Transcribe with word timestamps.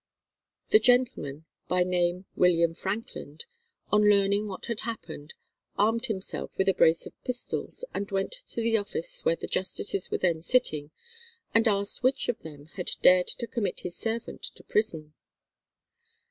"The 0.69 0.79
gentleman," 0.79 1.45
by 1.67 1.83
name 1.83 2.25
William 2.35 2.73
Frankland, 2.73 3.45
on 3.91 4.09
learning 4.09 4.47
what 4.47 4.65
had 4.65 4.79
happened, 4.79 5.35
armed 5.77 6.07
himself 6.07 6.57
with 6.57 6.67
a 6.69 6.73
brace 6.73 7.05
of 7.05 7.13
pistols, 7.23 7.85
and 7.93 8.09
went 8.09 8.31
to 8.31 8.61
the 8.63 8.77
office 8.77 9.23
where 9.23 9.35
the 9.35 9.45
justices 9.45 10.09
were 10.09 10.17
then 10.17 10.41
sitting, 10.41 10.89
and 11.53 11.67
asked 11.67 12.01
which 12.01 12.29
of 12.29 12.39
them 12.41 12.65
had 12.77 12.89
dared 13.03 13.27
to 13.27 13.45
commit 13.45 13.81
his 13.81 13.95
servant 13.95 14.41
to 14.55 14.63
prison. 14.63 15.13